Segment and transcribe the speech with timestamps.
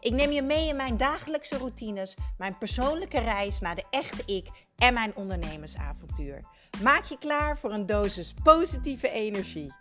[0.00, 4.48] Ik neem je mee in mijn dagelijkse routines, mijn persoonlijke reis naar de echte ik
[4.76, 6.44] en mijn ondernemersavontuur.
[6.82, 9.74] Maak je klaar voor een dosis positieve energie.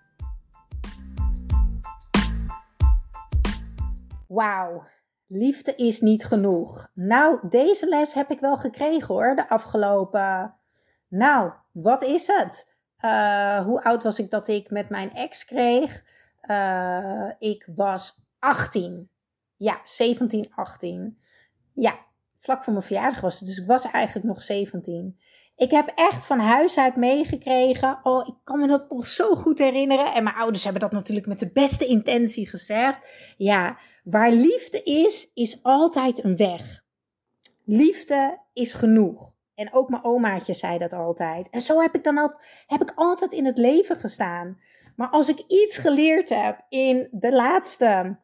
[4.27, 4.84] Wauw,
[5.27, 6.91] liefde is niet genoeg.
[6.94, 10.55] Nou, deze les heb ik wel gekregen hoor, de afgelopen.
[11.08, 12.75] Nou, wat is het?
[13.05, 16.03] Uh, hoe oud was ik dat ik met mijn ex kreeg?
[16.41, 19.09] Uh, ik was 18.
[19.57, 21.17] Ja, 17, 18.
[21.73, 21.99] Ja,
[22.38, 23.47] vlak voor mijn verjaardag was het.
[23.47, 25.20] Dus ik was eigenlijk nog 17.
[25.55, 28.00] Ik heb echt van huis uit meegekregen.
[28.03, 30.13] Oh, ik kan me dat nog zo goed herinneren.
[30.13, 33.08] En mijn ouders hebben dat natuurlijk met de beste intentie gezegd.
[33.38, 36.83] Ja, waar liefde is, is altijd een weg.
[37.66, 39.35] Liefde is genoeg.
[39.55, 41.50] En ook mijn omaatje zei dat altijd.
[41.50, 44.59] En zo heb ik dan altijd, heb ik altijd in het leven gestaan.
[44.95, 48.19] Maar als ik iets geleerd heb in de laatste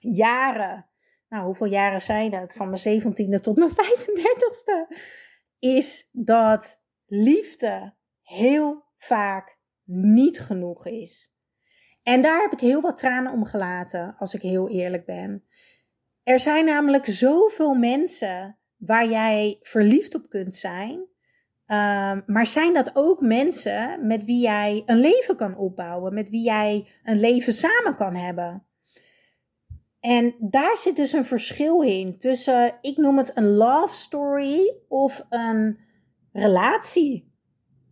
[0.00, 0.86] jaren,
[1.28, 2.52] nou hoeveel jaren zijn dat?
[2.52, 4.96] Van mijn 17e tot mijn 35e,
[5.58, 11.34] is dat liefde heel vaak niet genoeg is.
[12.02, 15.44] En daar heb ik heel wat tranen om gelaten, als ik heel eerlijk ben.
[16.22, 21.08] Er zijn namelijk zoveel mensen waar jij verliefd op kunt zijn.
[21.66, 26.44] Um, maar zijn dat ook mensen met wie jij een leven kan opbouwen, met wie
[26.44, 28.66] jij een leven samen kan hebben?
[30.00, 35.26] En daar zit dus een verschil in tussen, ik noem het een love story of
[35.28, 35.78] een
[36.32, 37.32] relatie.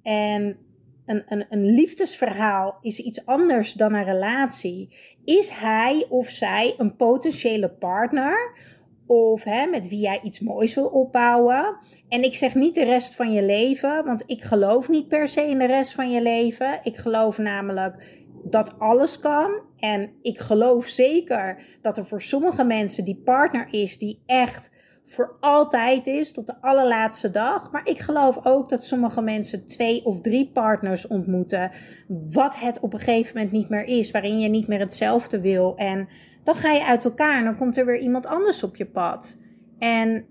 [0.03, 0.59] En
[1.07, 4.97] een, een, een liefdesverhaal is iets anders dan een relatie.
[5.25, 8.59] Is hij of zij een potentiële partner?
[9.07, 11.79] Of hè, met wie jij iets moois wil opbouwen.
[12.09, 15.43] En ik zeg niet de rest van je leven, want ik geloof niet per se
[15.43, 16.79] in de rest van je leven.
[16.83, 19.68] Ik geloof namelijk dat alles kan.
[19.79, 24.71] En ik geloof zeker dat er voor sommige mensen die partner is die echt
[25.09, 27.73] voor altijd is, tot de allerlaatste dag.
[27.73, 31.71] Maar ik geloof ook dat sommige mensen twee of drie partners ontmoeten,
[32.09, 35.77] wat het op een gegeven moment niet meer is, waarin je niet meer hetzelfde wil.
[35.77, 36.09] En
[36.45, 39.39] dan ga je uit elkaar en dan komt er weer iemand anders op je pad.
[39.79, 40.27] En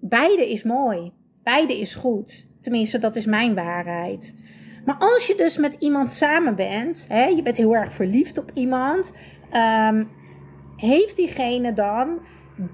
[0.00, 1.12] beide is mooi,
[1.42, 2.46] beide is goed.
[2.60, 4.34] Tenminste, dat is mijn waarheid.
[4.84, 8.50] Maar als je dus met iemand samen bent, hè, je bent heel erg verliefd op
[8.54, 9.12] iemand,
[9.90, 10.10] um,
[10.76, 12.18] heeft diegene dan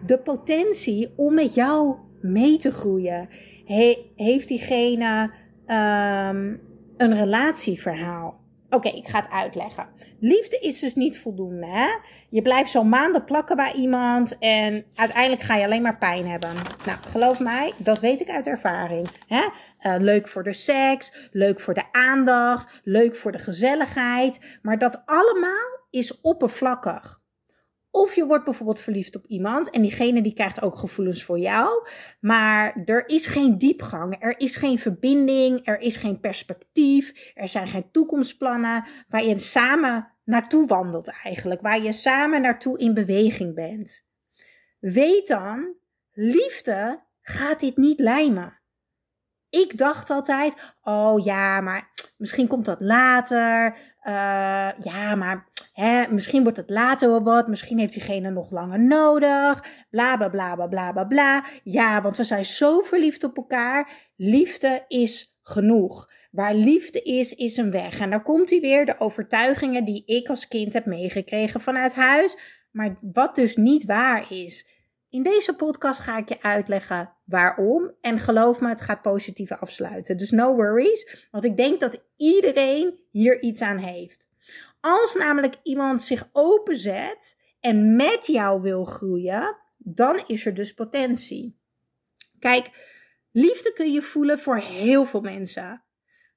[0.07, 3.29] de potentie om met jou mee te groeien?
[3.65, 5.31] He, heeft diegene
[5.67, 6.61] um,
[6.97, 8.40] een relatieverhaal?
[8.71, 9.89] Oké, ik ga het uitleggen.
[10.21, 11.67] Liefde is dus niet voldoende.
[11.67, 11.87] Hè?
[12.29, 16.51] Je blijft zo maanden plakken bij iemand en uiteindelijk ga je alleen maar pijn hebben.
[16.87, 19.09] Nou, geloof mij, dat weet ik uit ervaring.
[19.27, 19.43] Hè?
[19.81, 24.59] Uh, leuk voor de seks, leuk voor de aandacht, leuk voor de gezelligheid.
[24.63, 27.20] Maar dat allemaal is oppervlakkig.
[27.91, 31.89] Of je wordt bijvoorbeeld verliefd op iemand en diegene die krijgt ook gevoelens voor jou.
[32.21, 37.69] Maar er is geen diepgang, er is geen verbinding, er is geen perspectief, er zijn
[37.69, 41.61] geen toekomstplannen waar je samen naartoe wandelt eigenlijk.
[41.61, 44.07] Waar je samen naartoe in beweging bent.
[44.81, 45.75] Weet dan,
[46.13, 48.61] liefde gaat dit niet lijmen.
[49.51, 53.77] Ik dacht altijd, oh ja, maar misschien komt dat later.
[54.03, 55.49] Uh, ja, maar
[56.11, 59.65] Misschien wordt het later wel wat, misschien heeft diegene nog langer nodig.
[59.91, 61.45] Bla bla bla bla bla bla bla.
[61.65, 63.93] Ja, want we zijn zo verliefd op elkaar.
[64.17, 66.11] Liefde is genoeg.
[66.31, 68.01] Waar liefde is, is een weg.
[68.01, 72.39] En daar komt hij weer, de overtuigingen die ik als kind heb meegekregen vanuit huis.
[72.71, 74.67] Maar wat dus niet waar is.
[75.11, 77.95] In deze podcast ga ik je uitleggen waarom.
[78.01, 80.17] En geloof me, het gaat positief afsluiten.
[80.17, 81.27] Dus no worries.
[81.31, 84.30] Want ik denk dat iedereen hier iets aan heeft.
[84.81, 91.59] Als namelijk iemand zich openzet en met jou wil groeien, dan is er dus potentie.
[92.39, 92.71] Kijk,
[93.33, 95.83] liefde kun je voelen voor heel veel mensen.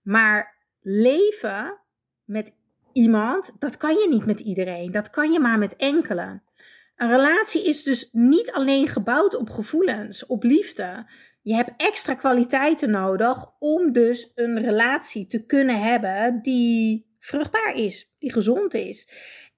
[0.02, 1.80] Maar leven
[2.26, 2.54] met
[2.94, 4.92] iemand, dat kan je niet met iedereen.
[4.92, 6.42] Dat kan je maar met enkele.
[6.96, 11.10] Een relatie is dus niet alleen gebouwd op gevoelens, op liefde.
[11.42, 18.14] Je hebt extra kwaliteiten nodig om dus een relatie te kunnen hebben die vruchtbaar is,
[18.20, 19.08] die gezond is.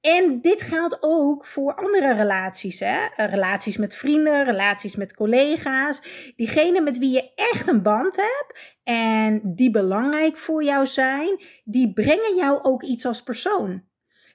[0.02, 2.80] En dit geldt ook voor andere relaties.
[2.80, 3.06] Hè?
[3.16, 6.02] Eh, relaties met vrienden, relaties met collega's.
[6.36, 11.94] Diegene met wie je echt een band hebt en die belangrijk voor jou zijn, die
[11.94, 13.84] brengen jou ook iets als persoon.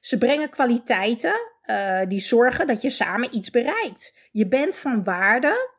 [0.00, 4.14] Ze brengen kwaliteiten uh, die zorgen dat je samen iets bereikt.
[4.30, 5.70] Je bent van waarde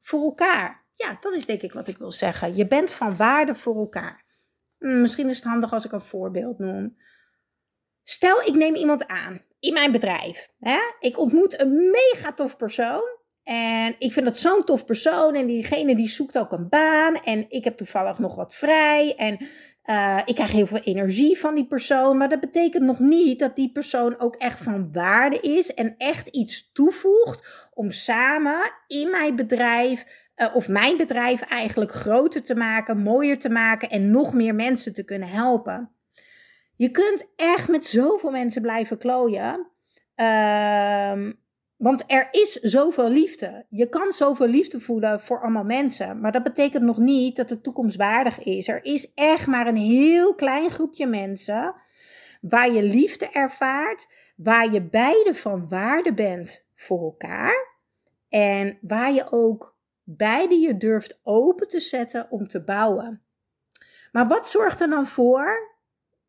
[0.00, 0.84] voor elkaar.
[0.92, 2.56] Ja, dat is denk ik wat ik wil zeggen.
[2.56, 4.23] Je bent van waarde voor elkaar.
[4.84, 6.96] Hmm, misschien is het handig als ik een voorbeeld noem.
[8.02, 10.48] Stel, ik neem iemand aan in mijn bedrijf.
[10.58, 10.78] Hè?
[11.00, 13.18] Ik ontmoet een mega tof persoon.
[13.42, 15.34] En ik vind dat zo'n tof persoon.
[15.34, 17.14] En diegene die zoekt ook een baan.
[17.14, 19.14] En ik heb toevallig nog wat vrij.
[19.16, 19.46] En
[19.84, 22.16] uh, ik krijg heel veel energie van die persoon.
[22.16, 25.74] Maar dat betekent nog niet dat die persoon ook echt van waarde is.
[25.74, 30.23] En echt iets toevoegt om samen in mijn bedrijf.
[30.36, 34.92] Uh, of mijn bedrijf eigenlijk groter te maken, mooier te maken en nog meer mensen
[34.92, 35.90] te kunnen helpen.
[36.76, 39.70] Je kunt echt met zoveel mensen blijven klooien.
[40.16, 41.32] Uh,
[41.76, 43.66] want er is zoveel liefde.
[43.68, 46.20] Je kan zoveel liefde voelen voor allemaal mensen.
[46.20, 48.68] Maar dat betekent nog niet dat het toekomstwaardig is.
[48.68, 51.74] Er is echt maar een heel klein groepje mensen
[52.40, 54.08] waar je liefde ervaart.
[54.36, 57.72] Waar je beide van waarde bent voor elkaar.
[58.28, 59.73] En waar je ook
[60.04, 63.22] beide je durft open te zetten om te bouwen.
[64.12, 65.72] Maar wat zorgt er dan voor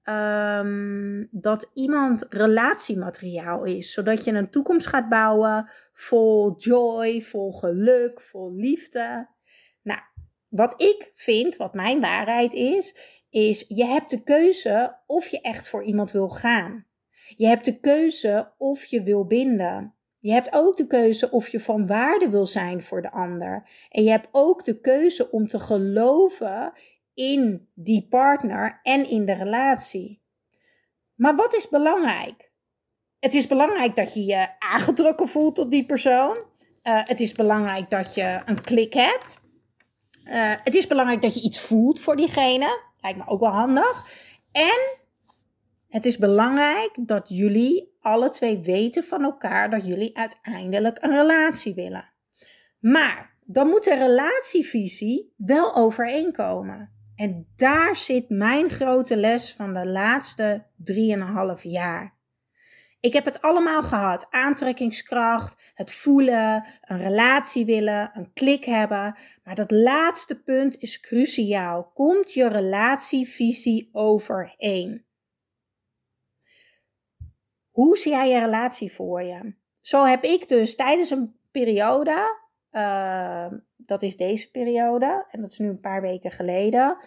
[0.10, 3.94] um, dat iemand relatiemateriaal is.
[3.94, 9.30] Zodat je een toekomst gaat bouwen vol joy, vol geluk, vol liefde.
[9.81, 10.00] Nou,
[10.50, 12.95] wat ik vind, wat mijn waarheid is,
[13.30, 16.86] is je hebt de keuze of je echt voor iemand wil gaan.
[17.36, 19.95] Je hebt de keuze of je wil binden.
[20.25, 23.69] Je hebt ook de keuze of je van waarde wil zijn voor de ander.
[23.89, 26.74] En je hebt ook de keuze om te geloven
[27.13, 30.22] in die partner en in de relatie.
[31.16, 32.51] Maar wat is belangrijk?
[33.19, 36.38] Het is belangrijk dat je je aangetrokken voelt tot die persoon.
[36.38, 39.39] Uh, het is belangrijk dat je een klik hebt.
[40.24, 42.80] Uh, het is belangrijk dat je iets voelt voor diegene.
[43.01, 44.06] Lijkt me ook wel handig.
[44.51, 45.05] En
[45.96, 51.74] het is belangrijk dat jullie alle twee weten van elkaar dat jullie uiteindelijk een relatie
[51.74, 52.14] willen.
[52.80, 56.92] Maar dan moet de relatievisie wel overeenkomen.
[57.16, 60.66] En daar zit mijn grote les van de laatste
[61.58, 62.18] 3,5 jaar.
[63.00, 69.18] Ik heb het allemaal gehad: aantrekkingskracht, het voelen, een relatie willen, een klik hebben.
[69.44, 71.92] Maar dat laatste punt is cruciaal.
[71.94, 75.05] Komt je relatievisie overeen?
[77.75, 79.54] Hoe zie jij je relatie voor je?
[79.81, 82.44] Zo heb ik dus tijdens een periode
[82.75, 83.45] uh,
[83.77, 85.25] dat is deze periode.
[85.31, 86.98] En dat is nu een paar weken geleden.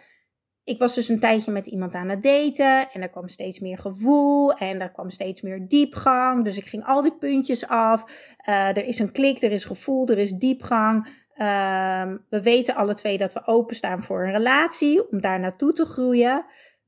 [0.65, 2.91] Ik was dus een tijdje met iemand aan het daten.
[2.91, 4.53] En er kwam steeds meer gevoel.
[4.53, 6.45] En er kwam steeds meer diepgang.
[6.45, 8.05] Dus ik ging al die puntjes af.
[8.49, 11.07] Uh, er is een klik, er is gevoel, er is diepgang.
[11.35, 15.11] Uh, we weten alle twee dat we openstaan voor een relatie.
[15.11, 16.45] Om daar naartoe te groeien.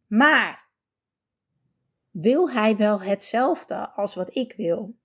[0.06, 0.69] Maar
[2.10, 4.98] wil hij wel hetzelfde als wat ik wil?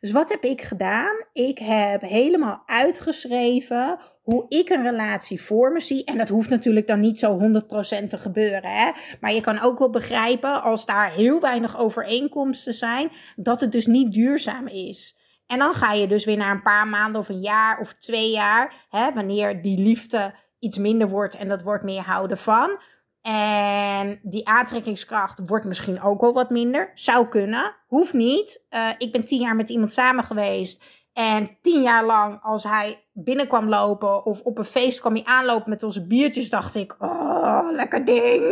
[0.00, 1.24] Dus wat heb ik gedaan?
[1.32, 6.04] Ik heb helemaal uitgeschreven hoe ik een relatie voor me zie.
[6.04, 8.70] En dat hoeft natuurlijk dan niet zo 100% te gebeuren.
[8.70, 8.90] Hè?
[9.20, 13.86] Maar je kan ook wel begrijpen, als daar heel weinig overeenkomsten zijn, dat het dus
[13.86, 15.16] niet duurzaam is.
[15.46, 18.30] En dan ga je dus weer naar een paar maanden of een jaar of twee
[18.30, 22.80] jaar, hè, wanneer die liefde iets minder wordt en dat wordt meer houden van.
[23.22, 26.90] En die aantrekkingskracht wordt misschien ook wel wat minder.
[26.94, 28.64] Zou kunnen, hoeft niet.
[28.70, 30.84] Uh, ik ben tien jaar met iemand samen geweest.
[31.12, 35.70] En tien jaar lang, als hij binnenkwam lopen of op een feest kwam hij aanlopen
[35.70, 38.42] met onze biertjes, dacht ik: Oh, lekker ding.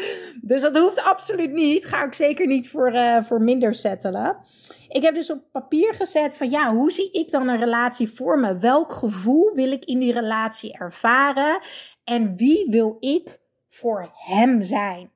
[0.50, 1.86] dus dat hoeft absoluut niet.
[1.86, 4.36] Ga ik zeker niet voor, uh, voor minder settelen.
[4.88, 8.38] Ik heb dus op papier gezet van ja, hoe zie ik dan een relatie voor
[8.38, 8.58] me?
[8.58, 11.58] Welk gevoel wil ik in die relatie ervaren?
[12.04, 13.40] En wie wil ik
[13.74, 15.10] voor hem zijn.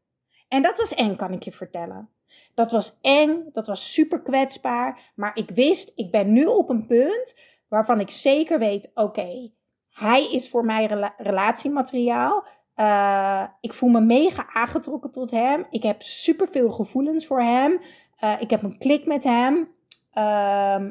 [0.49, 2.09] En dat was eng, kan ik je vertellen.
[2.55, 5.13] Dat was eng, dat was super kwetsbaar.
[5.15, 7.37] Maar ik wist, ik ben nu op een punt
[7.69, 9.51] waarvan ik zeker weet: oké,
[9.91, 12.45] hij is voor mij relatiemateriaal.
[12.77, 15.67] Uh, ik voel me mega aangetrokken tot hem.
[15.71, 17.81] Ik heb super veel gevoelens voor hem.
[18.21, 19.75] Uh, ik heb een klik met hem.
[20.15, 20.85] Uh,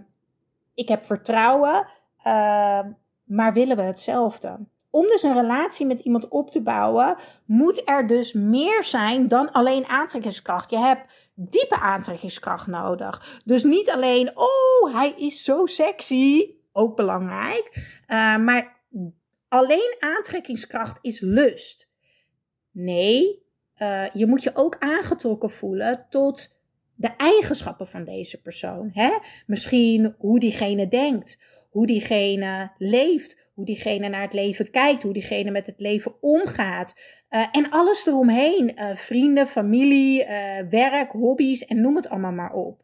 [0.74, 1.88] ik heb vertrouwen.
[2.24, 2.91] Ehm,
[3.24, 4.60] maar willen we hetzelfde?
[4.96, 9.52] Om dus een relatie met iemand op te bouwen, moet er dus meer zijn dan
[9.52, 10.70] alleen aantrekkingskracht.
[10.70, 13.42] Je hebt diepe aantrekkingskracht nodig.
[13.46, 17.72] Dus niet alleen, oh, hij is zo sexy, ook belangrijk.
[18.08, 18.84] Uh, maar
[19.48, 21.90] alleen aantrekkingskracht is lust.
[22.72, 23.44] Nee,
[23.78, 26.56] uh, je moet je ook aangetrokken voelen tot
[26.96, 28.90] de eigenschappen van deze persoon.
[28.94, 29.18] Hè?
[29.46, 35.52] Misschien hoe diegene denkt, hoe diegene leeft, hoe diegene naar het leven kijkt, hoe diegene
[35.52, 36.96] met het leven omgaat.
[37.30, 38.72] Uh, en alles eromheen.
[38.76, 40.26] Uh, vrienden, familie,
[40.70, 42.84] werk, hobby's en noem het allemaal maar op.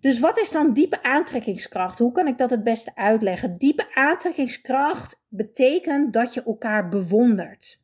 [0.00, 1.98] Dus wat is dan diepe aantrekkingskracht?
[1.98, 3.58] Hoe kan ik dat het beste uitleggen?
[3.58, 7.80] Diepe aantrekkingskracht betekent dat je elkaar bewondert.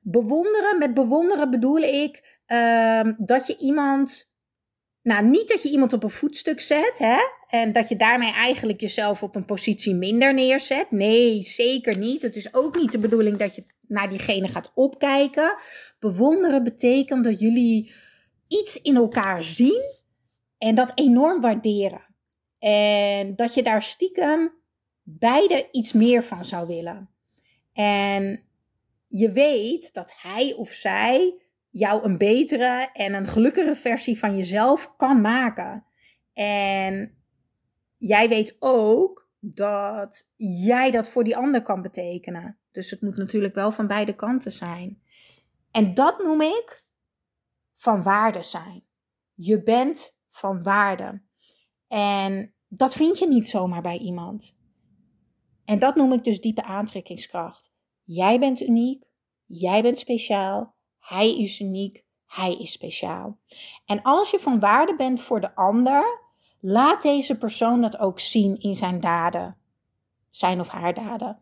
[0.00, 4.34] Bewonderen, met bewonderen bedoel ik uh, dat je iemand.
[5.06, 7.16] Nou, niet dat je iemand op een voetstuk zet, hè?
[7.48, 10.90] En dat je daarmee eigenlijk jezelf op een positie minder neerzet.
[10.90, 12.22] Nee, zeker niet.
[12.22, 15.56] Het is ook niet de bedoeling dat je naar diegene gaat opkijken.
[15.98, 17.92] Bewonderen betekent dat jullie
[18.48, 19.82] iets in elkaar zien
[20.58, 22.14] en dat enorm waarderen.
[22.58, 24.52] En dat je daar stiekem
[25.02, 27.10] beide iets meer van zou willen.
[27.72, 28.42] En
[29.08, 31.45] je weet dat hij of zij
[31.78, 35.84] jou een betere en een gelukkige versie van jezelf kan maken.
[36.32, 37.14] En
[37.96, 40.30] jij weet ook dat
[40.66, 42.58] jij dat voor die ander kan betekenen.
[42.72, 45.02] Dus het moet natuurlijk wel van beide kanten zijn.
[45.70, 46.84] En dat noem ik
[47.74, 48.84] van waarde zijn.
[49.34, 51.22] Je bent van waarde.
[51.88, 54.56] En dat vind je niet zomaar bij iemand.
[55.64, 57.72] En dat noem ik dus diepe aantrekkingskracht.
[58.02, 59.04] Jij bent uniek,
[59.44, 60.75] jij bent speciaal,
[61.06, 63.38] hij is uniek, hij is speciaal.
[63.84, 66.20] En als je van waarde bent voor de ander,
[66.60, 69.56] laat deze persoon dat ook zien in zijn daden,
[70.30, 71.38] zijn of haar daden.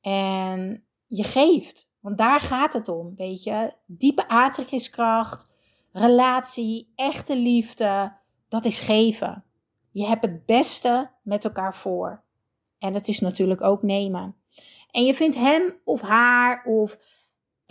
[0.00, 3.72] En je geeft, want daar gaat het om, weet je.
[3.86, 5.48] Diepe aantrekkingskracht,
[5.92, 8.16] relatie, echte liefde,
[8.48, 9.44] dat is geven.
[9.90, 12.22] Je hebt het beste met elkaar voor.
[12.78, 14.36] En het is natuurlijk ook nemen.
[14.90, 16.98] En je vindt hem of haar of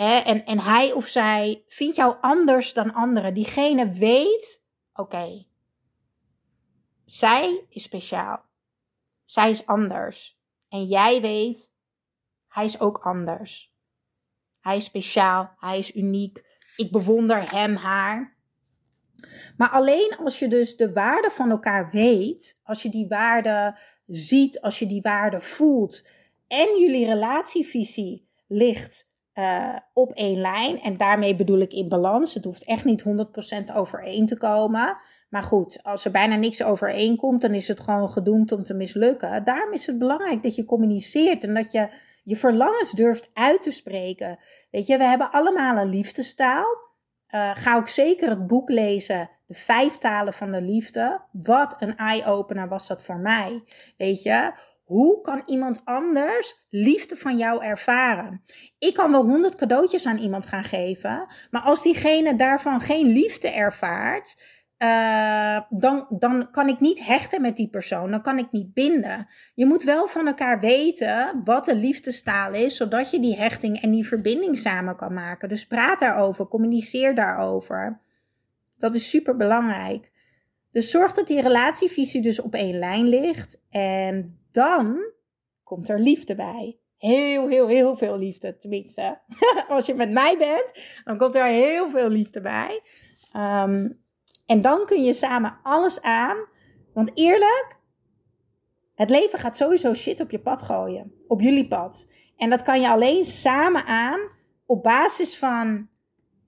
[0.02, 3.34] en, en hij of zij vindt jou anders dan anderen.
[3.34, 5.46] Diegene weet, oké,
[7.06, 8.46] zij is speciaal.
[9.26, 10.40] Zij is anders.
[10.70, 11.74] En jij weet,
[12.48, 13.74] hij is ook anders.
[14.60, 18.38] Hij is speciaal, hij is uniek ik bewonder hem, haar.
[19.58, 24.62] Maar alleen als je dus de waarde van elkaar weet, als je die waarde ziet,
[24.62, 26.12] als je die waarde voelt
[26.48, 32.46] en jullie relatievisie ligt uh, op één lijn, en daarmee bedoel ik in balans, het
[32.46, 34.98] hoeft echt niet 100% overeen te komen.
[35.30, 39.44] Maar goed, als er bijna niks overeenkomt, dan is het gewoon gedoemd om te mislukken.
[39.44, 41.90] Daarom is het belangrijk dat je communiceert en dat je
[42.24, 44.40] je verlangens durft uit te spreken.
[44.72, 46.66] Weet je, we hebben allemaal een liefdestaal.
[47.36, 51.22] Uh, ga ook zeker het boek lezen, De Vijf Talen van de Liefde.
[51.32, 53.64] Wat een eye-opener was dat voor mij.
[53.98, 54.52] Weet je,
[54.92, 58.44] hoe kan iemand anders liefde van jou ervaren?
[58.78, 63.50] Ik kan wel honderd cadeautjes aan iemand gaan geven, maar als diegene daarvan geen liefde
[63.50, 64.36] ervaart,
[64.84, 68.12] uh, dan, dan kan ik niet hechten met die persoon.
[68.12, 69.28] Dan kan ik niet binden.
[69.54, 73.92] Je moet wel van elkaar weten wat de liefdestaal is, zodat je die hechting en
[73.92, 75.50] die verbinding samen kan maken.
[75.50, 78.02] Dus praat daarover, communiceer daarover.
[78.78, 80.12] Dat is super belangrijk.
[80.72, 83.62] Dus zorg dat die relatievisie dus op één lijn ligt.
[83.70, 85.12] En dan
[85.64, 86.80] komt er liefde bij.
[86.98, 88.58] Heel, heel, heel veel liefde.
[88.58, 89.20] Tenminste,
[89.68, 92.82] als je met mij bent, dan komt er heel veel liefde bij.
[93.36, 94.02] Um,
[94.46, 96.38] en dan kun je samen alles aan.
[96.94, 97.80] Want eerlijk,
[98.96, 101.14] het leven gaat sowieso shit op je pad gooien.
[101.28, 102.08] Op jullie pad.
[102.38, 104.20] En dat kan je alleen samen aan
[104.66, 105.90] op basis van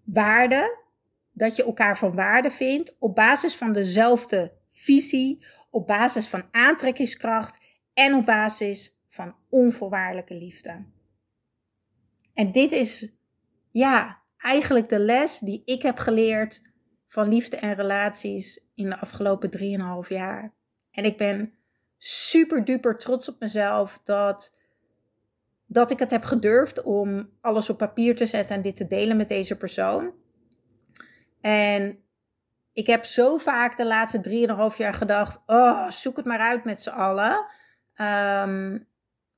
[0.03, 0.81] waarde.
[1.31, 2.95] Dat je elkaar van waarde vindt.
[2.99, 5.45] Op basis van dezelfde visie.
[5.69, 7.62] Op basis van aantrekkingskracht.
[7.93, 10.85] En op basis van onvoorwaardelijke liefde.
[12.33, 13.13] En dit is,
[13.71, 16.61] ja, eigenlijk de les die ik heb geleerd
[17.07, 19.49] van liefde en relaties in de afgelopen
[20.03, 20.51] 3,5 jaar.
[20.91, 21.53] En ik ben
[21.97, 24.57] super duper trots op mezelf dat,
[25.65, 29.17] dat ik het heb gedurfd om alles op papier te zetten en dit te delen
[29.17, 30.13] met deze persoon.
[31.41, 32.03] En
[32.73, 36.81] ik heb zo vaak de laatste 3,5 jaar gedacht: oh, zoek het maar uit met
[36.81, 37.45] z'n allen.
[37.95, 38.79] Ehm,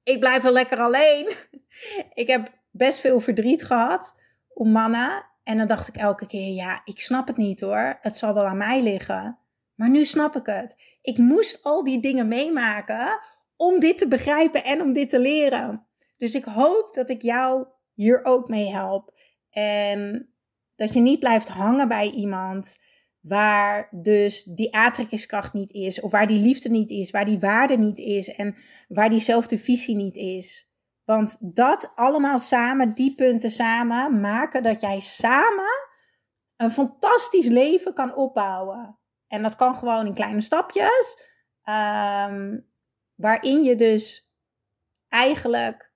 [0.03, 1.33] ik blijf wel lekker alleen.
[2.13, 4.15] ik heb best veel verdriet gehad
[4.53, 5.25] om mannen.
[5.43, 7.97] En dan dacht ik elke keer, ja, ik snap het niet hoor.
[8.01, 9.37] Het zal wel aan mij liggen.
[9.75, 10.97] Maar nu snap ik het.
[11.01, 13.19] Ik moest al die dingen meemaken
[13.55, 15.87] om dit te begrijpen en om dit te leren.
[16.17, 19.13] Dus ik hoop dat ik jou hier ook mee help.
[19.49, 20.29] En
[20.75, 22.79] dat je niet blijft hangen bij iemand
[23.27, 27.77] waar dus die aantrekkingskracht niet is, of waar die liefde niet is, waar die waarde
[27.77, 28.55] niet is en
[28.87, 30.69] waar diezelfde visie niet is.
[31.03, 35.87] Want dat allemaal samen, die punten samen, maken dat jij samen
[36.55, 38.99] een fantastisch leven kan opbouwen.
[39.27, 41.17] En dat kan gewoon in kleine stapjes,
[41.63, 42.59] ehm,
[43.15, 44.31] waarin je dus
[45.07, 45.93] eigenlijk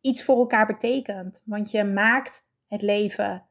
[0.00, 1.42] iets voor elkaar betekent.
[1.44, 3.48] Want je maakt het leven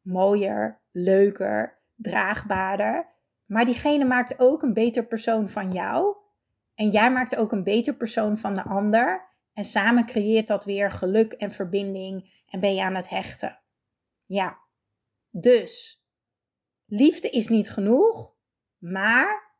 [0.00, 3.08] mooier, leuker, draagbaarder.
[3.46, 6.16] Maar diegene maakt ook een beter persoon van jou.
[6.74, 9.30] En jij maakt ook een beter persoon van de ander.
[9.52, 13.60] En samen creëert dat weer geluk en verbinding en ben je aan het hechten.
[14.26, 14.58] Ja,
[15.30, 16.04] dus
[16.86, 18.36] liefde is niet genoeg,
[18.78, 19.56] maar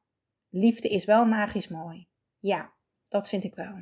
[0.48, 2.08] liefde is wel magisch mooi.
[2.38, 2.72] Ja,
[3.08, 3.70] dat vind ik wel.